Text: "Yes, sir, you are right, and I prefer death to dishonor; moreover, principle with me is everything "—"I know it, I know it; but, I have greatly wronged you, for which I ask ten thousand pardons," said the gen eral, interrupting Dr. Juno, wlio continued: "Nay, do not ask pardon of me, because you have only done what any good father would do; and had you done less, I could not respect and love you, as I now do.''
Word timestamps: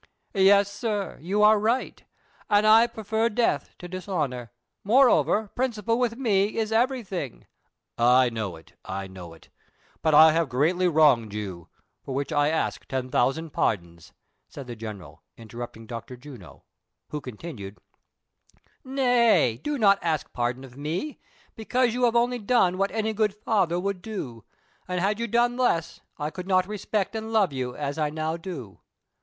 "Yes, 0.33 0.67
sir, 0.71 1.19
you 1.21 1.43
are 1.43 1.59
right, 1.59 2.03
and 2.49 2.65
I 2.65 2.87
prefer 2.87 3.29
death 3.29 3.75
to 3.77 3.87
dishonor; 3.87 4.51
moreover, 4.83 5.49
principle 5.49 5.99
with 5.99 6.17
me 6.17 6.57
is 6.57 6.71
everything 6.71 7.45
"—"I 7.99 8.31
know 8.31 8.55
it, 8.55 8.73
I 8.83 9.05
know 9.05 9.35
it; 9.35 9.49
but, 10.01 10.15
I 10.15 10.31
have 10.31 10.49
greatly 10.49 10.87
wronged 10.87 11.35
you, 11.35 11.67
for 12.03 12.15
which 12.15 12.31
I 12.33 12.49
ask 12.49 12.87
ten 12.87 13.11
thousand 13.11 13.51
pardons," 13.51 14.11
said 14.49 14.65
the 14.65 14.75
gen 14.75 14.97
eral, 14.97 15.19
interrupting 15.37 15.85
Dr. 15.85 16.17
Juno, 16.17 16.63
wlio 17.11 17.21
continued: 17.21 17.77
"Nay, 18.83 19.57
do 19.57 19.77
not 19.77 19.99
ask 20.01 20.33
pardon 20.33 20.63
of 20.63 20.75
me, 20.75 21.19
because 21.55 21.93
you 21.93 22.05
have 22.05 22.15
only 22.15 22.39
done 22.39 22.79
what 22.79 22.89
any 22.89 23.13
good 23.13 23.35
father 23.35 23.79
would 23.79 24.01
do; 24.01 24.45
and 24.87 24.99
had 24.99 25.19
you 25.19 25.27
done 25.27 25.55
less, 25.57 26.01
I 26.17 26.31
could 26.31 26.47
not 26.47 26.65
respect 26.67 27.15
and 27.15 27.31
love 27.31 27.53
you, 27.53 27.75
as 27.75 27.99
I 27.99 28.09
now 28.09 28.35
do.'' 28.35 28.79